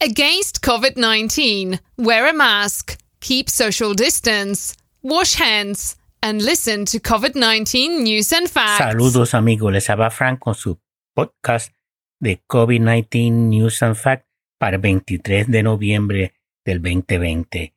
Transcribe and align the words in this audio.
Against 0.00 0.62
COVID 0.62 0.96
19, 0.96 1.80
wear 1.96 2.28
a 2.28 2.32
mask, 2.32 2.96
keep 3.18 3.50
social 3.50 3.94
distance, 3.94 4.76
wash 5.02 5.34
hands, 5.34 5.96
and 6.22 6.40
listen 6.40 6.84
to 6.84 7.00
COVID 7.00 7.34
19 7.34 8.04
news 8.04 8.32
and 8.32 8.48
facts. 8.48 8.78
Saludos 8.78 9.34
amigos, 9.34 9.72
les 9.72 9.90
habla 9.90 10.10
Frank 10.10 10.38
con 10.38 10.54
su 10.54 10.78
podcast 11.16 11.74
de 12.20 12.40
COVID-19 12.46 13.32
News 13.32 13.82
and 13.82 13.96
Facts 13.96 14.28
para 14.56 14.76
el 14.76 14.82
23 14.82 15.48
de 15.48 15.64
noviembre 15.64 16.34
del 16.64 16.80
2020. 16.80 17.74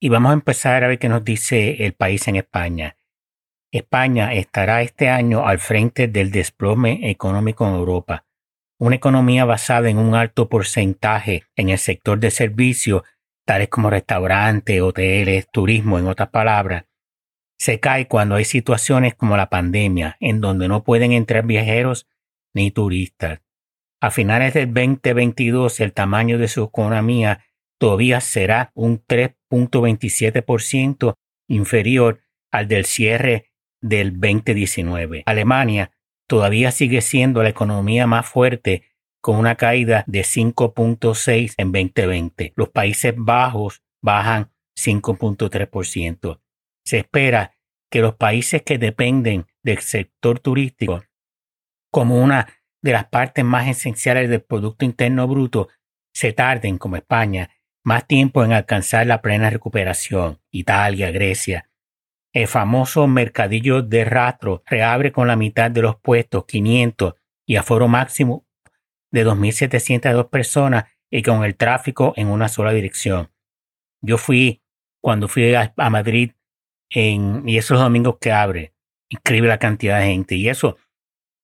Y 0.00 0.08
vamos 0.08 0.30
a 0.30 0.34
empezar 0.34 0.82
a 0.82 0.88
ver 0.88 0.98
qué 0.98 1.08
nos 1.08 1.24
dice 1.24 1.86
el 1.86 1.92
país 1.92 2.26
en 2.26 2.34
España. 2.34 2.96
España 3.70 4.34
estará 4.34 4.82
este 4.82 5.10
año 5.10 5.46
al 5.46 5.60
frente 5.60 6.08
del 6.08 6.32
desplome 6.32 7.08
económico 7.08 7.68
en 7.68 7.74
Europa. 7.74 8.24
Una 8.82 8.96
economía 8.96 9.44
basada 9.44 9.90
en 9.90 9.98
un 9.98 10.16
alto 10.16 10.48
porcentaje 10.48 11.44
en 11.54 11.68
el 11.68 11.78
sector 11.78 12.18
de 12.18 12.32
servicios, 12.32 13.02
tales 13.46 13.68
como 13.68 13.90
restaurantes, 13.90 14.80
hoteles, 14.80 15.46
turismo, 15.52 16.00
en 16.00 16.08
otras 16.08 16.30
palabras, 16.30 16.86
se 17.60 17.78
cae 17.78 18.08
cuando 18.08 18.34
hay 18.34 18.44
situaciones 18.44 19.14
como 19.14 19.36
la 19.36 19.48
pandemia, 19.48 20.16
en 20.18 20.40
donde 20.40 20.66
no 20.66 20.82
pueden 20.82 21.12
entrar 21.12 21.46
viajeros 21.46 22.08
ni 22.54 22.72
turistas. 22.72 23.40
A 24.00 24.10
finales 24.10 24.54
del 24.54 24.74
2022, 24.74 25.78
el 25.78 25.92
tamaño 25.92 26.38
de 26.38 26.48
su 26.48 26.64
economía 26.64 27.44
todavía 27.78 28.20
será 28.20 28.72
un 28.74 29.00
3.27% 29.06 31.14
inferior 31.46 32.20
al 32.50 32.66
del 32.66 32.84
cierre 32.84 33.52
del 33.80 34.18
2019. 34.18 35.22
Alemania 35.24 35.92
todavía 36.32 36.72
sigue 36.72 37.02
siendo 37.02 37.42
la 37.42 37.50
economía 37.50 38.06
más 38.06 38.26
fuerte 38.26 38.84
con 39.20 39.36
una 39.36 39.56
caída 39.56 40.02
de 40.06 40.22
5.6 40.22 41.52
en 41.58 41.72
2020. 41.72 42.54
Los 42.56 42.70
Países 42.70 43.12
Bajos 43.14 43.82
bajan 44.00 44.50
5.3%. 44.74 46.40
Se 46.86 47.00
espera 47.00 47.58
que 47.90 48.00
los 48.00 48.14
países 48.14 48.62
que 48.62 48.78
dependen 48.78 49.44
del 49.62 49.80
sector 49.80 50.38
turístico 50.38 51.04
como 51.90 52.22
una 52.22 52.48
de 52.80 52.92
las 52.92 53.04
partes 53.08 53.44
más 53.44 53.68
esenciales 53.68 54.30
del 54.30 54.40
Producto 54.40 54.86
Interno 54.86 55.28
Bruto 55.28 55.68
se 56.14 56.32
tarden, 56.32 56.78
como 56.78 56.96
España, 56.96 57.50
más 57.84 58.06
tiempo 58.06 58.42
en 58.42 58.54
alcanzar 58.54 59.06
la 59.06 59.20
plena 59.20 59.50
recuperación. 59.50 60.40
Italia, 60.50 61.10
Grecia, 61.10 61.68
el 62.32 62.46
famoso 62.46 63.06
mercadillo 63.06 63.82
de 63.82 64.04
rastro 64.04 64.62
reabre 64.66 65.12
con 65.12 65.28
la 65.28 65.36
mitad 65.36 65.70
de 65.70 65.82
los 65.82 65.96
puestos, 65.96 66.46
500, 66.46 67.14
y 67.46 67.56
aforo 67.56 67.88
máximo 67.88 68.46
de 69.10 69.26
2.702 69.26 70.30
personas 70.30 70.84
y 71.10 71.22
con 71.22 71.44
el 71.44 71.56
tráfico 71.56 72.14
en 72.16 72.28
una 72.28 72.48
sola 72.48 72.72
dirección. 72.72 73.30
Yo 74.00 74.16
fui, 74.16 74.62
cuando 75.00 75.28
fui 75.28 75.54
a, 75.54 75.72
Madrid, 75.90 76.32
en, 76.88 77.46
y 77.46 77.58
esos 77.58 77.78
domingos 77.78 78.16
que 78.18 78.32
abre, 78.32 78.74
increíble 79.10 79.48
la 79.48 79.58
cantidad 79.58 80.00
de 80.00 80.06
gente. 80.06 80.34
Y 80.36 80.48
eso, 80.48 80.78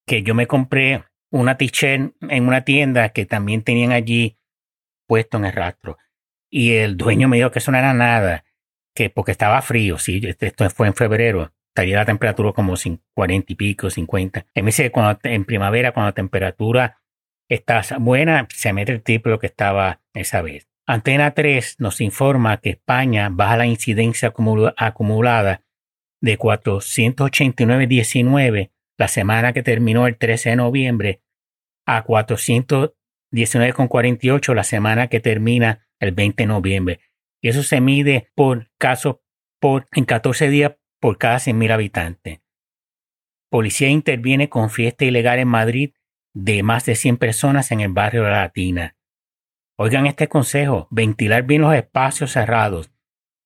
que 0.07 0.23
yo 0.23 0.35
me 0.35 0.47
compré 0.47 1.05
una 1.31 1.59
t-shirt 1.59 2.15
en 2.23 2.49
una 2.49 2.65
tienda 2.65 3.11
que 3.11 3.27
también 3.27 3.63
tenían 3.63 3.93
allí 3.93 4.39
puesto 5.07 5.37
en 5.37 5.45
el 5.45 5.53
rastro. 5.53 5.99
Y 6.51 6.73
el 6.77 6.97
dueño 6.97 7.29
me 7.29 7.37
dijo 7.37 7.51
que 7.51 7.59
eso 7.59 7.71
no 7.71 7.79
era 7.79 7.93
nada 7.93 8.45
que 8.99 9.09
porque 9.11 9.31
estaba 9.31 9.63
frío, 9.63 9.97
sí, 9.97 10.21
este, 10.25 10.49
esto 10.49 10.69
fue 10.71 10.89
en 10.89 10.95
febrero, 10.95 11.53
estaría 11.69 11.99
la 11.99 12.05
temperatura 12.05 12.53
como 12.53 12.75
40 13.15 13.53
y 13.53 13.55
pico, 13.55 13.91
50. 13.91 14.47
Él 14.53 14.65
me 14.65 14.71
dice 14.71 14.91
cuando, 14.91 15.21
en 15.23 15.45
primavera, 15.45 15.93
cuando 15.93 16.09
la 16.09 16.15
temperatura 16.15 17.01
está 17.49 17.81
buena, 18.01 18.49
se 18.53 18.73
mete 18.73 18.91
el 18.91 19.05
tipo 19.05 19.29
lo 19.29 19.39
que 19.39 19.47
estaba 19.47 20.01
esa 20.15 20.43
vez. 20.43 20.67
Antena 20.85 21.31
3 21.31 21.77
nos 21.79 22.01
informa 22.01 22.57
que 22.57 22.71
España 22.71 23.29
baja 23.31 23.59
la 23.59 23.67
incidencia 23.67 24.35
acumulada 24.77 25.63
de 26.21 26.37
489.19 26.37 28.73
la 28.99 29.07
semana 29.07 29.53
que 29.53 29.63
terminó 29.63 30.09
el 30.09 30.17
13 30.17 30.51
de 30.51 30.57
noviembre 30.57 31.23
a 31.87 32.05
419.48 32.05 34.55
la 34.55 34.65
semana 34.65 35.07
que 35.07 35.21
termina 35.21 35.87
el 36.01 36.11
20 36.11 36.43
de 36.43 36.49
noviembre 36.49 36.99
y 37.41 37.49
eso 37.49 37.63
se 37.63 37.81
mide 37.81 38.31
por 38.35 38.71
caso 38.79 39.23
por, 39.61 39.87
en 39.93 40.05
14 40.05 40.49
días 40.49 40.77
por 41.01 41.19
cada 41.19 41.37
100.000 41.37 41.73
habitantes. 41.73 42.41
Policía 43.51 43.89
interviene 43.89 44.49
con 44.49 44.71
fiesta 44.71 45.05
ilegal 45.05 45.39
en 45.39 45.49
Madrid 45.49 45.95
de 46.35 46.63
más 46.63 46.85
de 46.85 46.95
100 46.95 47.17
personas 47.17 47.73
en 47.73 47.81
el 47.81 47.93
barrio 47.93 48.25
de 48.25 48.31
la 48.31 48.43
Latina. 48.43 48.97
Oigan 49.77 50.07
este 50.07 50.29
consejo, 50.29 50.89
ventilar 50.91 51.45
bien 51.45 51.63
los 51.63 51.75
espacios 51.75 52.33
cerrados, 52.33 52.91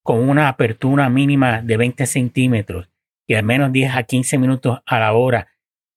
con 0.02 0.28
una 0.28 0.48
apertura 0.48 1.08
mínima 1.08 1.62
de 1.62 1.76
20 1.76 2.06
centímetros 2.06 2.91
y 3.26 3.34
al 3.34 3.44
menos 3.44 3.70
10 3.72 3.97
a 3.97 4.02
15 4.02 4.38
minutos 4.38 4.81
a 4.84 4.98
la 4.98 5.12
hora 5.12 5.48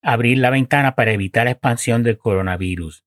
abrir 0.02 0.38
la 0.38 0.50
ventana 0.50 0.94
para 0.94 1.10
evitar 1.10 1.46
la 1.46 1.50
expansión 1.52 2.04
del 2.04 2.18
coronavirus. 2.18 3.04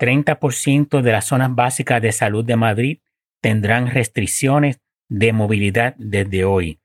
30% 0.00 1.02
de 1.02 1.12
las 1.12 1.26
zonas 1.26 1.54
básicas 1.54 2.00
de 2.00 2.12
salud 2.12 2.44
de 2.44 2.56
Madrid 2.56 3.00
tendrán 3.44 3.90
restricciones 3.90 4.80
de 5.10 5.34
movilidad 5.34 5.94
desde 5.98 6.46
hoy. 6.46 6.80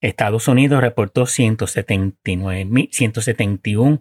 Estados 0.00 0.46
Unidos 0.46 0.80
reportó 0.80 1.26
171 1.26 4.00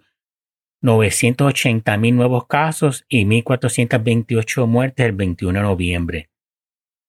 980 0.80 1.98
mil 1.98 2.16
nuevos 2.16 2.46
casos 2.46 3.04
y 3.10 3.26
1.428 3.26 4.68
muertes 4.68 5.08
el 5.08 5.14
21 5.14 5.58
de 5.58 5.64
noviembre. 5.64 6.30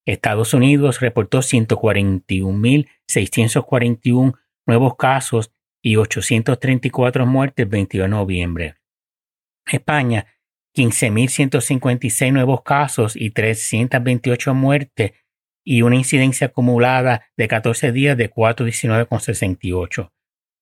Estados 0.06 0.54
Unidos 0.54 1.00
reportó 1.00 1.40
141.641 1.40 4.38
nuevos 4.66 4.96
casos 4.96 5.52
y 5.82 5.96
834 5.96 7.26
muertes 7.26 7.64
el 7.64 7.68
21 7.68 8.04
de 8.04 8.08
noviembre. 8.08 8.76
España 9.66 10.26
15.156 10.78 12.32
nuevos 12.32 12.62
casos 12.62 13.16
y 13.16 13.30
328 13.30 14.54
muertes 14.54 15.14
y 15.64 15.82
una 15.82 15.96
incidencia 15.96 16.46
acumulada 16.46 17.26
de 17.36 17.48
14 17.48 17.90
días 17.90 18.16
de 18.16 18.30
419,68. 18.30 20.12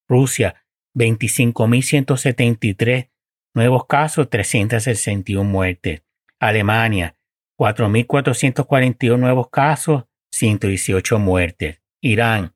Rusia, 0.09 0.65
25.173 0.95 3.11
nuevos 3.53 3.85
casos, 3.87 4.31
361 4.31 5.45
muertes. 5.45 6.03
Alemania, 6.41 7.15
4.441 7.59 9.19
nuevos 9.19 9.51
casos, 9.51 10.05
118 10.31 11.19
muertes. 11.19 11.83
Irán, 12.01 12.55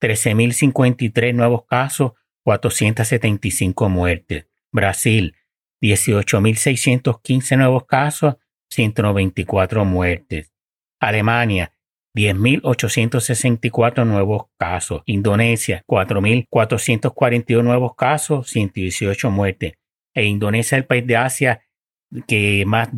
13.053 0.00 1.34
nuevos 1.34 1.64
casos, 1.66 2.12
475 2.44 3.88
muertes. 3.88 4.46
Brasil, 4.70 5.34
18.615 5.82 7.56
nuevos 7.56 7.86
casos, 7.86 8.36
194 8.70 9.84
muertes. 9.84 10.52
Alemania, 11.00 11.72
10.864 12.14 14.06
nuevos 14.06 14.44
casos. 14.58 15.02
Indonesia, 15.06 15.82
4.441 15.86 17.62
nuevos 17.62 17.94
casos, 17.94 18.48
118 18.48 19.30
muertes. 19.30 19.74
E 20.14 20.24
Indonesia 20.24 20.76
es 20.76 20.82
el 20.82 20.86
país 20.86 21.06
de 21.06 21.16
Asia 21.16 21.62
que, 22.26 22.64
más, 22.66 22.90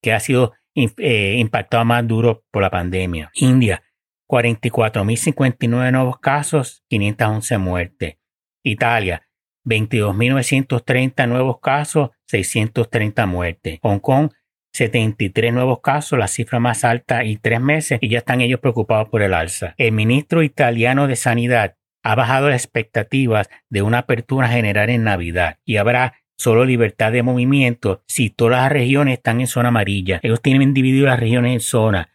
que 0.00 0.12
ha 0.12 0.20
sido 0.20 0.52
eh, 0.74 1.36
impactado 1.38 1.84
más 1.84 2.06
duro 2.06 2.44
por 2.50 2.62
la 2.62 2.70
pandemia. 2.70 3.30
India, 3.34 3.82
44.059 4.28 5.92
nuevos 5.92 6.18
casos, 6.18 6.84
511 6.88 7.58
muertes. 7.58 8.16
Italia, 8.62 9.28
22.930 9.66 11.28
nuevos 11.28 11.60
casos, 11.60 12.10
630 12.32 13.26
muertes. 13.26 13.78
Hong 13.82 13.98
Kong, 13.98 14.30
73 14.72 15.52
nuevos 15.52 15.80
casos, 15.82 16.18
la 16.18 16.28
cifra 16.28 16.60
más 16.60 16.82
alta 16.82 17.24
y 17.24 17.36
tres 17.36 17.60
meses, 17.60 17.98
y 18.00 18.08
ya 18.08 18.18
están 18.18 18.40
ellos 18.40 18.60
preocupados 18.60 19.10
por 19.10 19.20
el 19.22 19.34
alza. 19.34 19.74
El 19.76 19.92
ministro 19.92 20.42
italiano 20.42 21.06
de 21.06 21.16
Sanidad 21.16 21.76
ha 22.02 22.14
bajado 22.14 22.48
las 22.48 22.64
expectativas 22.64 23.50
de 23.68 23.82
una 23.82 23.98
apertura 23.98 24.48
general 24.48 24.88
en 24.88 25.04
Navidad 25.04 25.58
y 25.64 25.76
habrá 25.76 26.14
solo 26.36 26.64
libertad 26.64 27.12
de 27.12 27.22
movimiento 27.22 28.02
si 28.08 28.30
todas 28.30 28.62
las 28.62 28.72
regiones 28.72 29.18
están 29.18 29.40
en 29.40 29.46
zona 29.46 29.68
amarilla. 29.68 30.18
Ellos 30.22 30.40
tienen 30.40 30.72
dividido 30.72 31.06
las 31.06 31.20
regiones 31.20 31.52
en 31.52 31.60
zona 31.60 32.08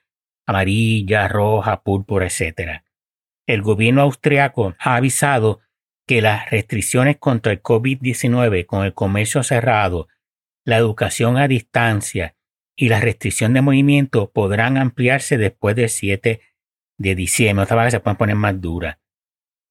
amarilla, 0.48 1.28
roja, 1.28 1.84
púrpura, 1.84 2.26
etc. 2.26 2.82
El 3.46 3.62
gobierno 3.62 4.02
austriaco 4.02 4.74
ha 4.80 4.96
avisado 4.96 5.60
que 6.08 6.22
las 6.22 6.50
restricciones 6.50 7.18
contra 7.18 7.52
el 7.52 7.62
COVID-19 7.62 8.66
con 8.66 8.86
el 8.86 8.94
comercio 8.94 9.44
cerrado, 9.44 10.08
la 10.66 10.78
educación 10.78 11.38
a 11.38 11.48
distancia 11.48 12.36
y 12.76 12.90
la 12.90 13.00
restricción 13.00 13.54
de 13.54 13.62
movimiento 13.62 14.32
podrán 14.32 14.78
ampliarse 14.78 15.38
después 15.38 15.76
del 15.76 15.90
7 15.90 16.42
de 16.98 17.16
diciembre. 17.16 17.64
Otra 17.64 17.84
vez 17.84 17.92
se 17.92 18.00
pueden 18.00 18.18
poner 18.18 18.36
más 18.36 18.60
duras. 18.60 18.98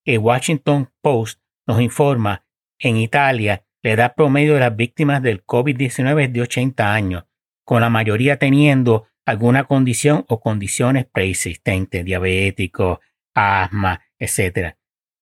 El 0.05 0.19
Washington 0.19 0.93
Post 1.01 1.41
nos 1.67 1.81
informa 1.81 2.45
en 2.79 2.99
Italia 2.99 3.65
la 3.83 3.93
edad 3.93 4.15
promedio 4.15 4.55
de 4.55 4.61
las 4.61 4.77
víctimas 4.77 5.23
del 5.23 5.45
COVID-19 5.45 6.25
es 6.25 6.33
de 6.33 6.43
80 6.43 6.93
años, 6.93 7.25
con 7.65 7.81
la 7.81 7.89
mayoría 7.89 8.37
teniendo 8.39 9.07
alguna 9.25 9.65
condición 9.65 10.25
o 10.29 10.41
condiciones 10.41 11.07
preexistentes, 11.07 12.05
diabéticos, 12.05 12.99
asma, 13.35 14.03
etc. 14.19 14.77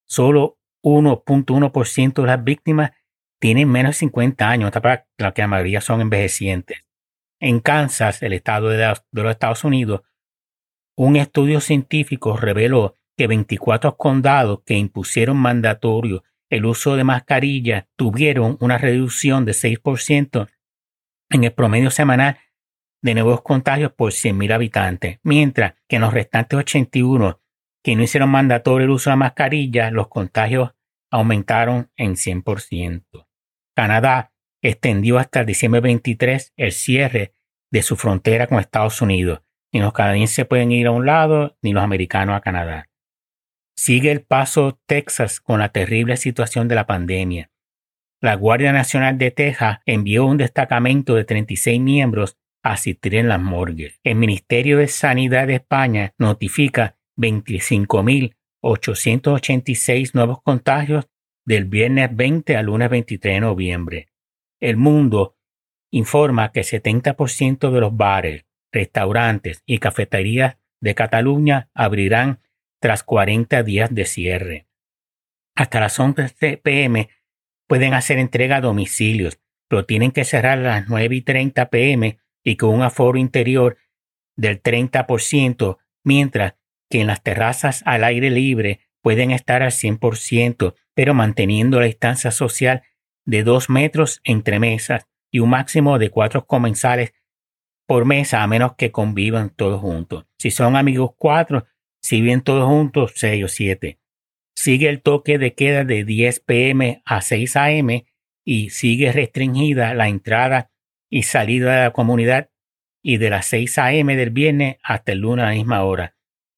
Solo 0.07 0.59
1.1% 0.85 2.21
de 2.21 2.27
las 2.27 2.45
víctimas 2.45 2.93
tienen 3.41 3.69
menos 3.69 3.97
de 3.97 4.01
50 4.01 4.49
años, 4.49 4.71
la 5.19 5.33
que 5.33 5.43
la 5.43 5.49
mayoría 5.49 5.81
son 5.81 6.01
envejecientes. 6.01 6.85
En 7.41 7.61
Kansas, 7.61 8.23
el 8.23 8.33
estado 8.35 8.69
de 8.69 8.95
los 9.11 9.31
Estados 9.31 9.65
Unidos, 9.65 10.03
un 10.97 11.17
estudio 11.17 11.61
científico 11.61 12.37
reveló 12.37 12.97
que 13.17 13.27
24 13.27 13.97
condados 13.97 14.61
que 14.65 14.75
impusieron 14.75 15.37
mandatorio 15.37 16.23
el 16.51 16.67
uso 16.67 16.95
de 16.97 17.05
mascarilla 17.05 17.89
tuvieron 17.97 18.57
una 18.61 18.79
reducción 18.79 19.45
de 19.45 19.53
6% 19.53 20.49
en 21.31 21.45
el 21.45 21.53
promedio 21.53 21.91
semanal 21.91 22.39
de 23.03 23.15
nuevos 23.15 23.43
contagios 23.43 23.93
por 23.93 24.13
100.000 24.13 24.53
habitantes, 24.53 25.19
mientras 25.23 25.75
que 25.89 25.97
en 25.97 26.03
los 26.03 26.15
restantes 26.15 26.59
81 26.59 27.41
que 27.85 27.95
no 27.95 28.03
hicieron 28.03 28.31
mandatorio 28.31 28.87
el 28.87 28.91
uso 28.91 29.11
de 29.11 29.17
mascarilla, 29.17 29.91
los 29.91 30.09
contagios 30.09 30.75
aumentaron 31.11 31.91
en 31.97 32.15
100%. 32.15 33.29
Canadá 33.77 34.33
extendió 34.63 35.19
hasta 35.19 35.45
diciembre 35.45 35.83
23 35.83 36.55
el 36.57 36.73
cierre 36.73 37.35
de 37.71 37.83
su 37.83 37.97
frontera 37.97 38.47
con 38.47 38.59
Estados 38.59 39.03
Unidos. 39.03 39.43
Ni 39.71 39.81
los 39.81 39.93
canadienses 39.93 40.47
pueden 40.47 40.73
ir 40.73 40.87
a 40.87 40.93
un 40.93 41.05
lado, 41.05 41.59
ni 41.61 41.73
los 41.73 41.85
americanos 41.85 42.37
a 42.37 42.41
Canadá. 42.41 42.89
Sigue 43.77 44.11
el 44.13 44.23
paso 44.23 44.81
Texas 44.87 45.41
con 45.41 45.61
la 45.61 45.69
terrible 45.69 46.17
situación 46.17 46.69
de 46.69 46.77
la 46.77 46.87
pandemia. 46.87 47.51
La 48.23 48.37
Guardia 48.37 48.73
Nacional 48.73 49.19
de 49.19 49.31
Texas 49.31 49.81
envió 49.85 50.25
un 50.25 50.39
destacamento 50.39 51.17
de 51.17 51.25
36 51.25 51.81
miembros 51.81 52.39
a 52.63 52.73
asistir 52.73 53.17
en 53.17 53.29
las 53.29 53.41
morgues. 53.41 54.01
El 54.05 54.15
Ministerio 54.15 54.79
de 54.79 54.89
Sanidad 54.89 55.49
de 55.49 55.57
España 55.57 56.15
notifica 56.17 56.97
25.886 57.17 60.15
nuevos 60.15 60.43
contagios 60.43 61.09
del 61.45 61.67
viernes 61.67 62.15
20 62.15 62.57
al 62.57 62.67
lunes 62.67 62.91
23 62.91 63.35
de 63.35 63.41
noviembre. 63.41 64.09
El 64.61 64.77
mundo 64.77 65.37
informa 65.91 66.53
que 66.53 66.61
70% 66.63 67.71
de 67.71 67.81
los 67.81 67.97
bares, 67.97 68.45
restaurantes 68.73 69.63
y 69.67 69.79
cafeterías 69.79 70.59
de 70.81 70.95
Cataluña 70.95 71.71
abrirán 71.75 72.41
tras 72.81 73.03
40 73.05 73.63
días 73.63 73.95
de 73.95 74.05
cierre. 74.05 74.67
Hasta 75.55 75.81
las 75.81 75.99
11 75.99 76.61
pm 76.63 77.09
pueden 77.69 77.95
hacer 77.95 78.19
entrega 78.19 78.57
a 78.57 78.61
domicilios, 78.61 79.41
pero 79.69 79.87
tienen 79.87 80.11
que 80.11 80.25
cerrar 80.25 80.59
a 80.59 80.63
las 80.63 80.89
9 80.89 81.15
y 81.15 81.23
30 81.23 81.71
pm 81.71 82.19
y 82.43 82.57
con 82.57 82.71
un 82.71 82.83
aforo 82.83 83.19
interior 83.19 83.79
del 84.37 84.63
30%, 84.63 85.79
mientras 86.03 86.55
que 86.95 87.01
en 87.01 87.09
las 87.09 87.25
terrazas 87.25 87.83
al 87.87 88.05
aire 88.05 88.31
libre 88.31 88.79
pueden 89.03 89.33
estar 89.33 89.65
al 89.65 89.73
100%, 89.73 90.77
pero 90.95 91.13
manteniendo 91.13 91.81
la 91.81 91.87
distancia 91.87 92.31
social 92.31 92.85
de 93.27 93.43
2 93.43 93.69
metros 93.69 94.21
entre 94.23 94.61
mesas 94.61 95.09
y 95.33 95.41
un 95.41 95.51
máximo 95.51 95.99
de 95.99 96.11
4 96.11 96.47
comensales 96.47 97.13
por 97.89 98.05
mesa 98.05 98.45
a 98.45 98.47
menos 98.47 98.77
que 98.77 98.93
convivan 98.93 99.51
todos 99.51 99.81
juntos. 99.81 100.27
Si 100.39 100.53
son 100.53 100.77
amigos 100.77 101.11
4, 101.19 101.67
si 102.01 102.21
bien 102.21 102.43
todos 102.43 102.69
juntos, 102.69 103.15
6 103.17 103.43
o 103.43 103.49
7. 103.49 103.99
Sigue 104.55 104.89
el 104.89 105.03
toque 105.03 105.39
de 105.39 105.53
queda 105.55 105.83
de 105.83 106.05
10 106.05 106.45
pm 106.47 107.03
a 107.05 107.23
6 107.23 107.57
am 107.57 107.89
y 108.45 108.71
sigue 108.71 109.11
restringida 109.11 109.95
la 109.95 110.07
entrada 110.07 110.71
y 111.11 111.25
salida 111.25 111.75
de 111.75 111.83
la 111.87 111.93
comunidad 111.93 112.51
y 113.03 113.17
de 113.17 113.31
las 113.31 113.47
6 113.47 113.79
am 113.79 114.07
del 114.07 114.31
viernes 114.31 114.77
hasta 114.85 115.11
el 115.11 115.19
lunes 115.19 115.43
a 115.43 115.49
la 115.49 115.55
misma 115.55 115.83
hora. 115.83 116.15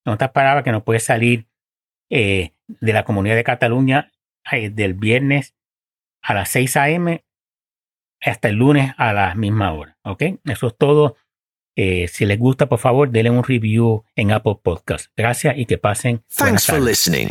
No 0.06 0.16
te 0.16 0.28
paraba 0.28 0.62
que 0.62 0.72
no 0.72 0.84
puedes 0.84 1.04
salir 1.04 1.48
eh, 2.08 2.52
de 2.68 2.92
la 2.92 3.04
comunidad 3.04 3.34
de 3.34 3.44
Cataluña 3.44 4.12
eh, 4.50 4.70
del 4.70 4.94
viernes 4.94 5.54
a 6.22 6.34
las 6.34 6.48
6 6.50 6.76
am 6.76 7.18
hasta 8.20 8.48
el 8.48 8.56
lunes 8.56 8.92
a 8.96 9.12
la 9.12 9.34
misma 9.34 9.72
hora. 9.72 9.98
¿Ok? 10.02 10.22
Eso 10.44 10.68
es 10.68 10.76
todo. 10.78 11.16
Eh, 11.76 12.08
si 12.08 12.24
les 12.24 12.38
gusta, 12.38 12.68
por 12.68 12.78
favor, 12.78 13.10
denle 13.10 13.30
un 13.30 13.44
review 13.44 14.04
en 14.14 14.32
Apple 14.32 14.58
Podcast. 14.62 15.12
Gracias 15.16 15.58
y 15.58 15.66
que 15.66 15.76
pasen. 15.76 16.24
Thanks 16.34 16.66
for 16.66 16.80
listening. 16.80 17.28